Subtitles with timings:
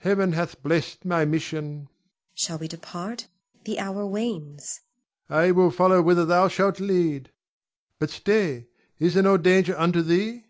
[0.00, 1.84] Heaven hath blessed my mission.
[1.84, 1.88] Zuleika.
[2.34, 3.28] Shall we depart?
[3.64, 4.80] The hour wanes.
[5.30, 5.44] Ion.
[5.46, 7.30] I will follow whither thou shalt lead.
[7.98, 8.66] But, stay!
[8.98, 10.44] is there no danger unto thee?